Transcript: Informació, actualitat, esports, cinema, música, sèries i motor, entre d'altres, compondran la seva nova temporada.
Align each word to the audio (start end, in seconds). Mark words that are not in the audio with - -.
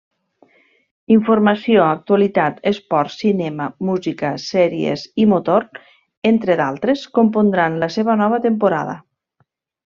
Informació, 1.15 1.83
actualitat, 1.87 2.57
esports, 2.71 3.17
cinema, 3.23 3.67
música, 3.89 4.31
sèries 4.45 5.05
i 5.25 5.29
motor, 5.35 5.69
entre 6.31 6.57
d'altres, 6.63 7.05
compondran 7.19 7.79
la 7.85 7.91
seva 7.99 8.17
nova 8.25 8.43
temporada. 8.49 8.99